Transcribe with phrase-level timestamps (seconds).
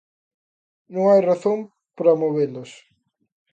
[0.93, 1.59] Non hai razón
[1.95, 2.71] para movelas.